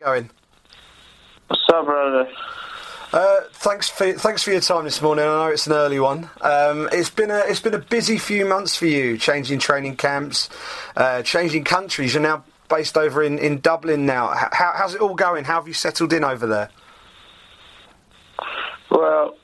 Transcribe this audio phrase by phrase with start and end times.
[0.00, 0.28] Going.
[1.46, 2.28] What's up, brother?
[3.14, 5.24] Uh, thanks for thanks for your time this morning.
[5.24, 6.28] I know it's an early one.
[6.42, 10.50] Um, it's been a it's been a busy few months for you, changing training camps,
[10.96, 12.12] uh, changing countries.
[12.12, 14.34] You're now based over in, in Dublin now.
[14.52, 15.44] How, how's it all going?
[15.44, 16.68] How have you settled in over there?
[18.90, 19.38] Well,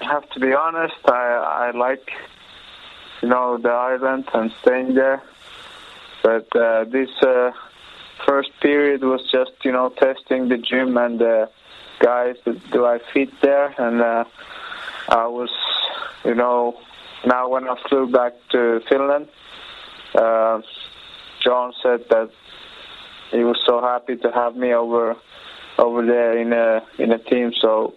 [0.00, 0.96] I have to be honest.
[1.04, 2.10] I I like
[3.20, 5.22] you know the island and staying there,
[6.24, 7.52] but uh, this uh,
[8.26, 11.50] first period was just you know testing the gym and the
[12.00, 12.36] guys.
[12.72, 13.74] Do I fit there?
[13.78, 14.24] And uh,
[15.08, 15.50] I was
[16.24, 16.78] you know
[17.24, 19.28] now when I flew back to Finland.
[20.14, 20.60] Uh,
[21.42, 22.30] John said that
[23.30, 25.16] he was so happy to have me over
[25.78, 27.52] over there in a in a team.
[27.60, 27.94] So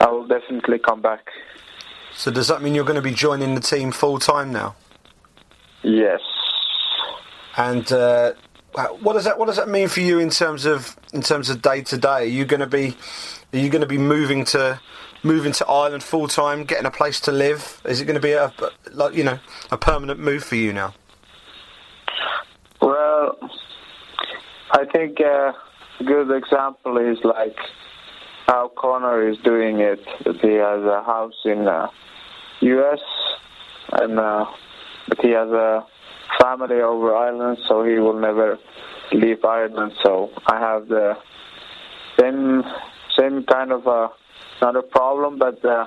[0.00, 1.30] I will definitely come back.
[2.14, 4.74] So does that mean you're going to be joining the team full time now?
[5.82, 6.20] Yes.
[7.56, 8.32] And uh,
[8.76, 11.62] what does that what does that mean for you in terms of in terms of
[11.62, 12.08] day to day?
[12.08, 12.96] Are you going to be
[13.52, 14.80] are you going to be moving to
[15.22, 17.80] moving to Ireland full time, getting a place to live?
[17.84, 18.52] Is it going to be a
[18.92, 19.38] like you know
[19.70, 20.94] a permanent move for you now?
[22.82, 23.38] Well,
[24.72, 25.52] I think uh,
[26.00, 27.56] a good example is like
[28.46, 30.00] how Conor is doing it.
[30.24, 31.88] He has a house in uh,
[32.60, 33.00] U.S.
[33.92, 34.44] and uh,
[35.22, 35.86] he has a
[36.40, 38.58] family over Ireland, so he will never
[39.12, 39.92] leave Ireland.
[40.02, 41.16] So I have the
[42.18, 42.64] same
[43.18, 44.08] same kind of uh,
[44.60, 45.86] not a problem, but uh,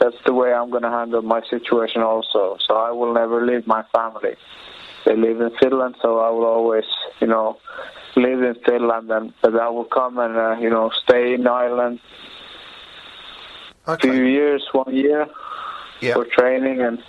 [0.00, 2.56] that's the way I'm going to handle my situation also.
[2.66, 4.34] So I will never leave my family.
[5.04, 6.84] They live in Finland, so I will always,
[7.20, 7.58] you know,
[8.16, 12.00] live in Finland, and but I will come and uh, you know stay in Ireland
[13.88, 14.10] Okay.
[14.10, 15.26] few years, one year
[16.00, 16.14] Yeah.
[16.14, 17.02] for training, and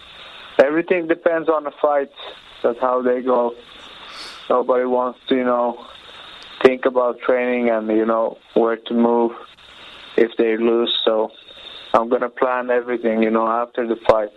[0.57, 2.15] everything depends on the fights.
[2.63, 3.55] That's how they go.
[4.49, 5.85] Nobody wants to, you know,
[6.63, 9.31] think about training and you know where to move
[10.17, 10.93] if they lose.
[11.05, 11.31] So
[11.93, 14.29] I'm gonna plan everything, you know, after the fight.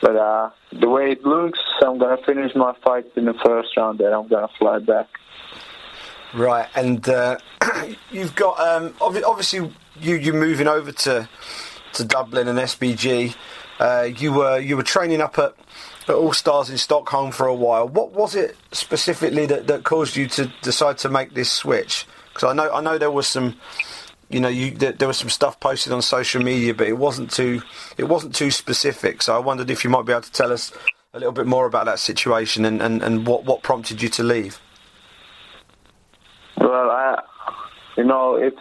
[0.00, 3.98] But uh, the way it looks, I'm gonna finish my fight in the first round,
[3.98, 5.06] then I'm gonna fly back.
[6.32, 7.38] Right, and uh,
[8.10, 11.28] you've got um, obvi- obviously you you moving over to
[11.94, 13.34] to Dublin and SBG.
[13.78, 15.54] Uh, you were you were training up at,
[16.10, 17.88] at All Stars in Stockholm for a while.
[17.88, 22.06] What was it specifically that, that caused you to decide to make this switch?
[22.28, 23.56] Because I know I know there was some,
[24.28, 27.30] you know, you there, there was some stuff posted on social media, but it wasn't
[27.30, 27.62] too
[27.96, 29.22] it wasn't too specific.
[29.22, 30.72] So I wondered if you might be able to tell us
[31.14, 34.22] a little bit more about that situation and, and, and what, what prompted you to
[34.22, 34.60] leave.
[36.56, 37.20] Well, I,
[37.96, 38.56] you know, it's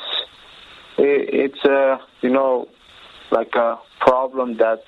[0.98, 2.68] it, it's a you know
[3.32, 4.84] like a problem that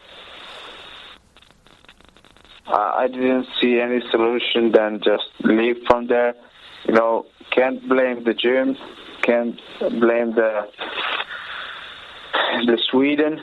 [2.74, 6.34] I, didn't see any solution than just leave from there.
[6.88, 8.76] You know, can't blame the gym,
[9.24, 10.68] can't blame the
[12.66, 13.42] the Sweden.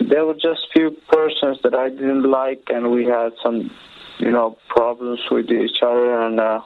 [0.00, 3.70] There were just few persons that I didn't like, and we had some,
[4.18, 6.40] you know, problems with each other, and.
[6.40, 6.60] uh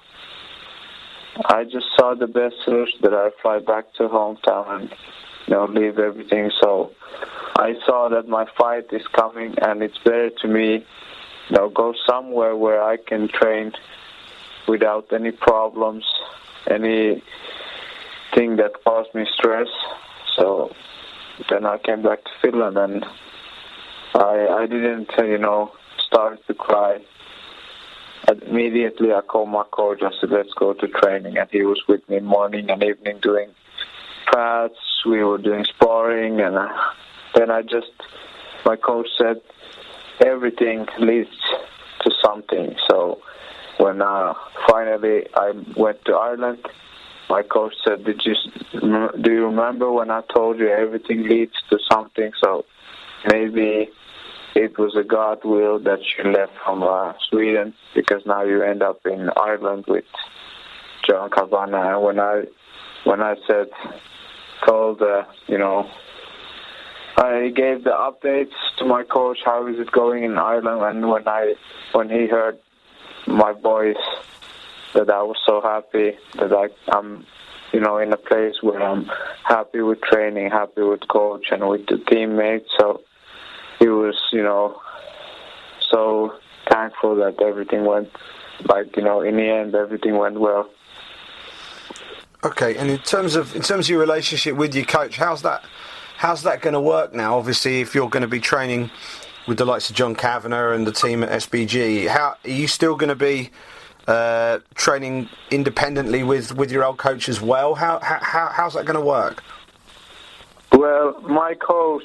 [1.47, 4.91] I just saw the best solution that I fly back to hometown and
[5.47, 6.50] you know leave everything.
[6.60, 6.91] So
[7.56, 10.84] I saw that my fight is coming, and it's better to me,
[11.50, 13.72] know, go somewhere where I can train
[14.68, 16.04] without any problems,
[16.70, 17.22] any
[18.34, 19.68] thing that caused me stress.
[20.36, 20.72] So
[21.48, 23.04] then I came back to Finland, and
[24.14, 25.72] I I didn't you know
[26.06, 27.00] start to cry
[28.42, 31.36] immediately I called my coach and said, let's go to training.
[31.36, 33.50] And he was with me morning and evening doing
[34.32, 34.74] pads.
[35.06, 36.40] We were doing sparring.
[36.40, 36.68] And uh,
[37.34, 37.92] then I just,
[38.64, 39.40] my coach said,
[40.20, 41.36] everything leads
[42.03, 42.76] to something.
[42.88, 43.20] So
[43.78, 44.34] when uh,
[44.69, 46.66] finally I went to Ireland,
[47.28, 48.34] my coach said, "Did you
[49.22, 52.64] do you remember when I told you everything leads to something?" So
[53.26, 53.91] maybe
[54.54, 58.82] it was a God will that you left from uh, Sweden because now you end
[58.82, 60.04] up in Ireland with
[61.09, 61.94] John Kavanagh.
[61.94, 62.44] And when I
[63.04, 63.68] when I said
[64.66, 65.89] told uh, you know
[67.20, 71.28] I gave the updates to my coach how is it going in Ireland and when
[71.28, 71.54] I
[71.92, 72.58] when he heard
[73.26, 74.04] my voice
[74.94, 77.26] that I was so happy that I I'm
[77.74, 79.04] you know in a place where I'm
[79.44, 82.70] happy with training, happy with coach and with the teammates.
[82.78, 83.02] So
[83.78, 84.80] he was, you know,
[85.90, 86.38] so
[86.70, 88.08] thankful that everything went
[88.64, 90.70] like, you know, in the end everything went well.
[92.42, 95.62] Okay, and in terms of in terms of your relationship with your coach, how's that
[96.20, 97.38] how's that going to work now?
[97.38, 98.90] Obviously, if you're going to be training
[99.48, 102.94] with the likes of John Kavanagh and the team at SBG, how are you still
[102.94, 103.50] going to be
[104.06, 107.74] uh, training independently with, with your old coach as well.
[107.74, 109.42] How, how how's that going to work?
[110.72, 112.04] Well, my coach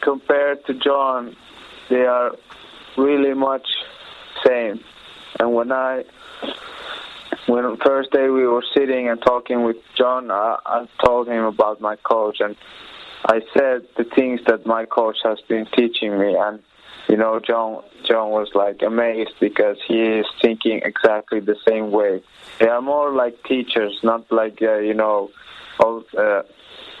[0.00, 1.36] compared to John,
[1.90, 2.32] they are
[2.96, 3.66] really much
[4.46, 4.80] same.
[5.38, 6.04] And when I
[7.48, 11.82] when first day we were sitting and talking with John, I, I told him about
[11.82, 12.56] my coach and
[13.26, 16.60] I said the things that my coach has been teaching me and
[17.08, 22.22] you know John John was like amazed because he is thinking exactly the same way.
[22.58, 25.30] They are more like teachers, not like uh, you know
[25.80, 26.42] all, uh,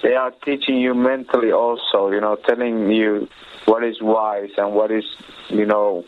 [0.02, 3.28] they are teaching you mentally also, you know, telling you
[3.66, 5.04] what is wise and what is,
[5.48, 6.04] you know,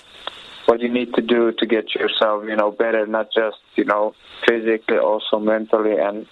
[0.66, 4.14] what you need to do to get yourself, you know, better, not just, you know,
[4.46, 5.98] physically, also mentally.
[5.98, 6.26] And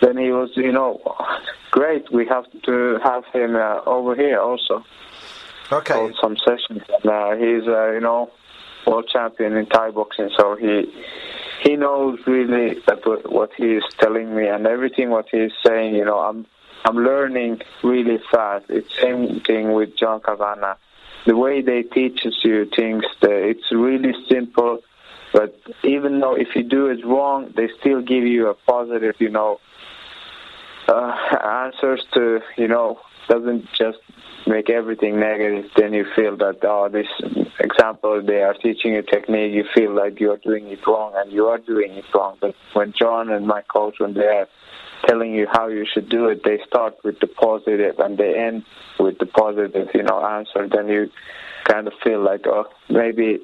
[0.00, 1.00] then he was, you know,
[1.70, 2.10] great.
[2.12, 4.84] We have to have him uh, over here also.
[5.72, 5.94] Okay.
[5.94, 6.82] For some sessions.
[6.88, 8.30] And, uh, he's, uh, you know,
[8.86, 10.92] world champion in Thai boxing, so he
[11.62, 12.80] he knows really
[13.26, 15.94] what he is telling me and everything what he is saying.
[15.94, 16.46] You know, I'm
[16.84, 18.66] I'm learning really fast.
[18.68, 20.76] It's same thing with John Kavanagh.
[21.26, 24.80] The way they teaches you things, it's really simple.
[25.32, 29.28] But even though if you do it wrong, they still give you a positive, you
[29.28, 29.60] know,
[30.90, 32.98] uh, answers to, you know,
[33.28, 33.98] doesn't just
[34.46, 35.70] make everything negative.
[35.76, 37.06] Then you feel that, oh, this
[37.60, 41.32] example, they are teaching you technique, you feel like you are doing it wrong and
[41.32, 42.38] you are doing it wrong.
[42.40, 44.48] But when John and my coach, when they are
[45.06, 48.64] telling you how you should do it, they start with the positive and they end
[48.98, 50.68] with the positive, you know, answer.
[50.68, 51.10] Then you
[51.64, 53.38] kind of feel like, oh, maybe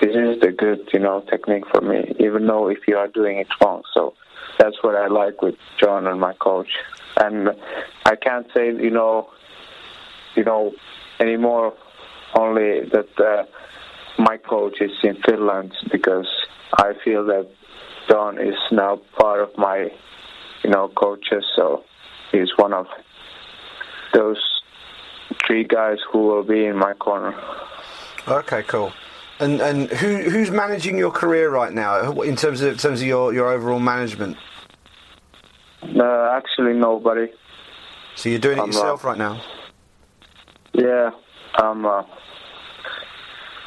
[0.00, 3.38] this is the good, you know, technique for me, even though if you are doing
[3.38, 3.82] it wrong.
[3.94, 4.14] So
[4.58, 6.68] that's what I like with John and my coach.
[7.16, 7.50] And
[8.04, 9.30] I can't say, you know,
[10.34, 10.72] you know,
[11.20, 11.74] anymore
[12.34, 13.44] only that uh,
[14.18, 16.28] my coach is in Finland because
[16.76, 17.48] I feel that
[18.08, 19.90] John is now part of my
[20.66, 21.44] you know, coaches.
[21.54, 21.84] So
[22.32, 22.86] he's one of
[24.12, 24.42] those
[25.46, 27.34] three guys who will be in my corner.
[28.26, 28.92] Okay, cool.
[29.38, 33.06] And and who who's managing your career right now in terms of in terms of
[33.06, 34.36] your, your overall management?
[35.82, 37.30] Uh, actually, nobody.
[38.14, 39.42] So you're doing it I'm, yourself uh, right now?
[40.72, 41.10] Yeah,
[41.56, 41.84] I'm.
[41.84, 42.02] Uh,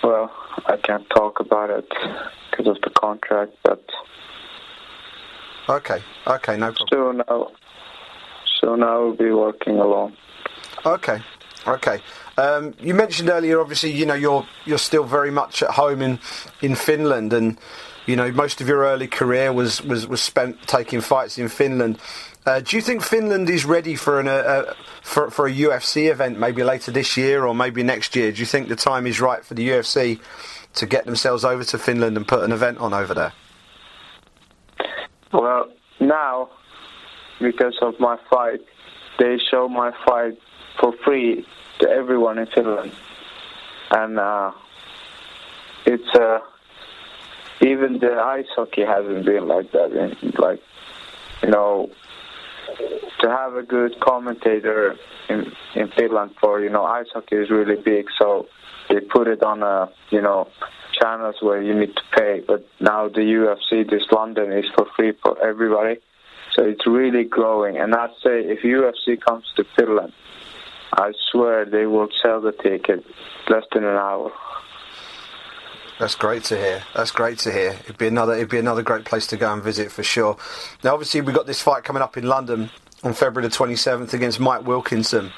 [0.03, 0.31] well,
[0.65, 1.87] I can't talk about it
[2.49, 3.83] because of the contract, but
[5.69, 6.87] Okay, okay, no problem.
[6.91, 7.51] So now,
[8.59, 10.17] so now we'll be working alone.
[10.83, 11.21] Okay,
[11.67, 12.01] okay.
[12.37, 16.19] Um, you mentioned earlier, obviously, you know, you're you're still very much at home in
[16.61, 17.57] in Finland, and
[18.05, 21.99] you know, most of your early career was was, was spent taking fights in Finland.
[22.45, 24.73] Uh, do you think Finland is ready for an uh,
[25.03, 28.31] for for a UFC event, maybe later this year or maybe next year?
[28.31, 30.19] Do you think the time is right for the UFC
[30.75, 33.33] to get themselves over to Finland and put an event on over there?
[35.33, 35.69] Well,
[35.99, 36.49] now,
[37.39, 38.61] because of my fight,
[39.19, 40.37] they show my fight
[40.79, 41.45] for free
[41.79, 42.91] to everyone in Finland.
[43.91, 44.51] And uh,
[45.85, 46.39] it's uh,
[47.61, 49.91] even the ice hockey hasn't been like that.
[49.91, 50.61] In, like,
[51.43, 51.89] you know,
[53.21, 54.95] to have a good commentator
[55.29, 58.05] in in Finland for you know ice hockey is really big.
[58.19, 58.47] So
[58.89, 60.47] they put it on a you know
[61.01, 65.13] channels where you need to pay, but now the UFC, this London, is for free
[65.23, 65.99] for everybody.
[66.55, 67.77] So it's really growing.
[67.77, 70.13] And I say, if UFC comes to Finland,
[70.93, 73.05] I swear they will sell the ticket
[73.49, 74.31] less than an hour.
[75.99, 76.83] That's great to hear.
[76.95, 77.71] That's great to hear.
[77.83, 78.33] It'd be another.
[78.33, 80.37] It'd be another great place to go and visit for sure.
[80.83, 82.71] Now, obviously, we've got this fight coming up in London
[83.03, 85.31] on February the 27th against Mike Wilkinson.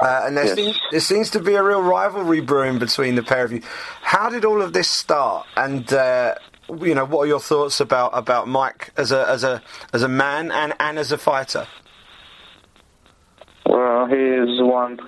[0.00, 0.54] Uh, and there, yes.
[0.54, 3.62] seems, there seems to be a real rivalry brewing between the pair of you.
[4.02, 5.46] How did all of this start?
[5.56, 6.36] And uh,
[6.68, 10.08] you know, what are your thoughts about, about Mike as a as a as a
[10.08, 11.66] man and, and as a fighter?
[13.68, 14.98] Well, he is one,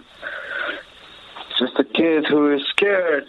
[1.58, 3.26] just a kid who is scared.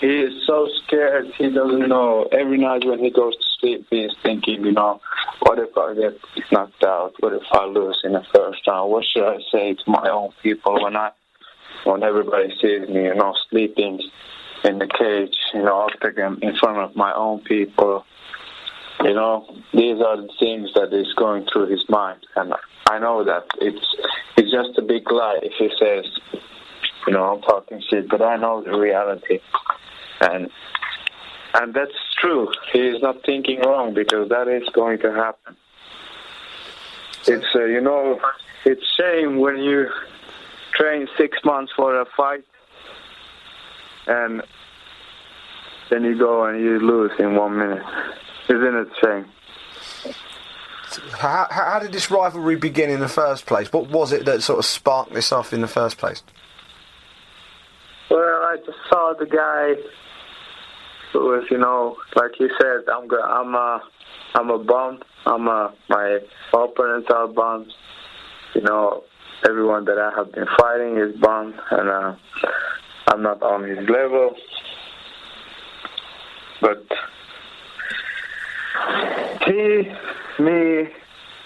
[0.00, 1.32] He is so scared.
[1.38, 2.28] He doesn't know.
[2.30, 5.00] Every night when he goes to sleep, he is thinking, you know,
[5.40, 6.18] what if I get
[6.52, 7.14] knocked out?
[7.20, 8.90] What if I lose in the first round?
[8.90, 11.12] What should I say to my own people when I,
[11.84, 14.00] when everybody sees me, you know, sleeping
[14.64, 18.04] in the cage, you know, octagon in front of my own people?
[19.02, 22.52] You know, these are the things that is going through his mind, and
[22.90, 23.96] I know that it's
[24.36, 26.04] it's just a big lie if he says,
[27.06, 29.40] you know, I'm talking shit, but I know the reality,
[30.20, 30.50] and
[31.54, 32.48] and that's true.
[32.72, 35.56] He is not thinking wrong because that is going to happen.
[37.26, 38.20] It's uh, you know,
[38.66, 39.88] it's shame when you
[40.74, 42.44] train six months for a fight,
[44.06, 44.42] and
[45.88, 47.82] then you go and you lose in one minute.
[48.50, 49.26] Isn't it shame?
[51.12, 53.72] How, how did this rivalry begin in the first place?
[53.72, 56.24] What was it that sort of sparked this off in the first place?
[58.10, 59.80] Well, I just saw the guy
[61.12, 63.82] who was, you know, like you said, I'm go- I'm a
[64.34, 65.00] I'm a bum.
[65.26, 66.18] I'm a my
[66.52, 67.72] opponents are bums.
[68.56, 69.04] You know,
[69.48, 72.16] everyone that I have been fighting is bum, and uh,
[73.06, 74.34] I'm not on his level.
[76.60, 76.84] But
[79.46, 80.88] he, me,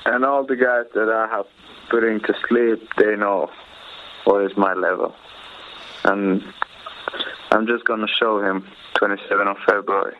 [0.06, 1.46] and all the guys that I have
[1.90, 3.50] putting to sleep, they know
[4.24, 5.14] what is my level.
[6.04, 6.42] And
[7.50, 10.16] I'm just going to show him 27th of February.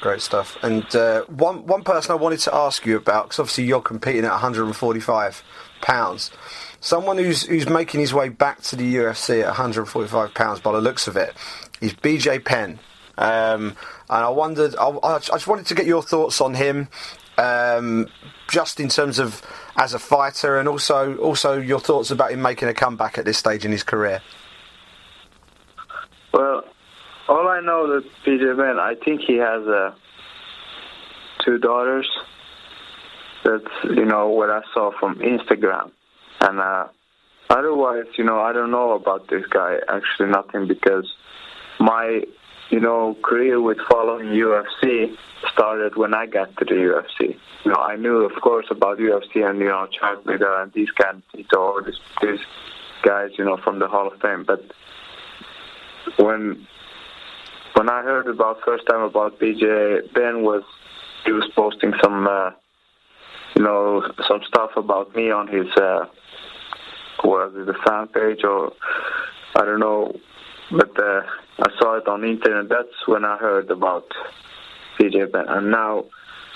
[0.00, 0.58] Great stuff.
[0.62, 4.24] And uh, one one person I wanted to ask you about, because obviously you're competing
[4.24, 5.44] at 145
[5.80, 6.32] pounds.
[6.80, 10.80] Someone who's who's making his way back to the UFC at 145 pounds by the
[10.80, 11.34] looks of it
[11.80, 12.80] is BJ Penn.
[13.18, 13.76] Um,
[14.08, 16.88] and I wondered, I, I just wanted to get your thoughts on him,
[17.38, 18.08] um,
[18.48, 19.42] just in terms of
[19.76, 23.38] as a fighter, and also also your thoughts about him making a comeback at this
[23.38, 24.20] stage in his career.
[26.32, 26.64] Well,
[27.28, 29.94] all I know that BJ Penn, I think he has uh,
[31.44, 32.08] two daughters.
[33.44, 35.90] That's you know what I saw from Instagram,
[36.40, 36.88] and uh,
[37.50, 39.78] otherwise, you know, I don't know about this guy.
[39.88, 41.12] Actually, nothing because
[41.80, 42.22] my
[42.70, 45.14] you know career with following UFC
[45.52, 47.36] started when I got to the UFC.
[47.64, 50.90] You know, I knew, of course, about UFC and you know Chuck Liddell and these
[50.90, 52.40] kind of all these, these
[53.02, 54.62] guys, you know, from the Hall of Fame, but
[56.18, 56.66] when
[57.74, 60.62] when I heard about first time about BJ, Penn was
[61.24, 62.50] he was posting some uh,
[63.56, 66.06] you know some stuff about me on his uh,
[67.24, 68.72] was it the fan page or
[69.54, 70.12] I don't know,
[70.72, 71.22] but uh,
[71.58, 72.68] I saw it on the internet.
[72.68, 74.06] That's when I heard about
[74.98, 76.04] BJ Penn, and now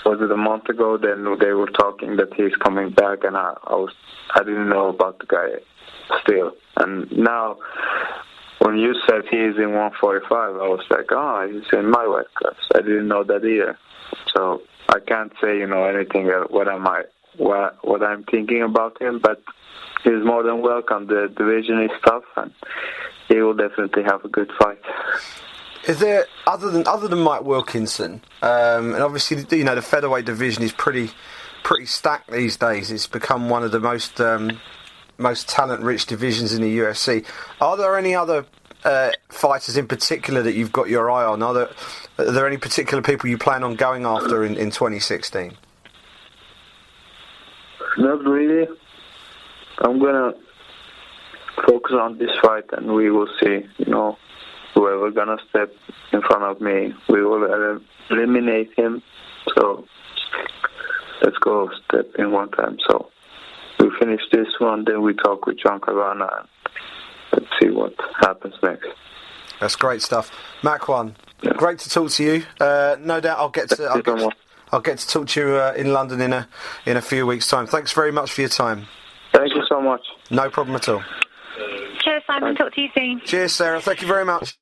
[0.05, 0.97] was it a month ago?
[0.97, 3.93] Then they were talking that he's coming back, and I, I was
[4.35, 5.47] I didn't know about the guy
[6.23, 7.57] still, and now
[8.59, 12.55] when you said he's in 145, I was like, oh, he's in my weight class.
[12.75, 13.77] I didn't know that either.
[14.35, 17.03] So I can't say, you know, anything uh, what am I,
[17.37, 19.41] what what I'm thinking about him, but
[20.03, 21.07] he's more than welcome.
[21.07, 22.51] The division is tough, and
[23.27, 24.81] he will definitely have a good fight.
[25.87, 30.25] Is there other than other than Mike Wilkinson, um, and obviously you know the featherweight
[30.25, 31.11] division is pretty
[31.63, 32.91] pretty stacked these days.
[32.91, 34.59] It's become one of the most um,
[35.17, 37.25] most talent-rich divisions in the UFC.
[37.61, 38.45] Are there any other
[38.83, 41.41] uh, fighters in particular that you've got your eye on?
[41.41, 41.69] Are there,
[42.19, 45.57] are there any particular people you plan on going after in, in 2016?
[47.97, 48.67] Not really.
[49.79, 50.33] I'm gonna
[51.67, 53.65] focus on this fight, and we will see.
[53.77, 54.17] You know,
[54.73, 55.73] whoever gonna step
[56.11, 59.01] in front of me, we will eliminate him.
[59.55, 59.85] So
[61.21, 62.77] let's go step in one time.
[62.87, 63.09] So
[63.79, 66.21] we finish this one, then we talk with John and
[67.33, 68.87] let's see what happens next.
[69.59, 71.15] That's great stuff, Makwan.
[71.41, 71.53] Yeah.
[71.53, 72.45] Great to talk to you.
[72.59, 74.31] Uh, no doubt I'll get to I'll get, to,
[74.71, 76.47] I'll get to talk to you uh, in London in a
[76.85, 77.67] in a few weeks' time.
[77.67, 78.87] Thanks very much for your time.
[79.33, 80.01] Thank you so much.
[80.29, 81.03] No problem at all.
[82.03, 82.55] Cheers, Simon.
[82.55, 83.21] Talk to you soon.
[83.25, 83.81] Cheers, Sarah.
[83.81, 84.57] Thank you very much.